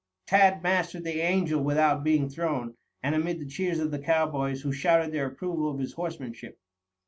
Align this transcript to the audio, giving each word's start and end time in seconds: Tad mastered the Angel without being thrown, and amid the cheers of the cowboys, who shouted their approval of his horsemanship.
Tad 0.25 0.63
mastered 0.63 1.03
the 1.03 1.19
Angel 1.21 1.61
without 1.63 2.03
being 2.03 2.27
thrown, 2.27 2.75
and 3.03 3.13
amid 3.13 3.39
the 3.39 3.45
cheers 3.45 3.77
of 3.77 3.91
the 3.91 3.99
cowboys, 3.99 4.63
who 4.63 4.73
shouted 4.73 5.11
their 5.11 5.27
approval 5.27 5.69
of 5.69 5.77
his 5.77 5.93
horsemanship. 5.93 6.59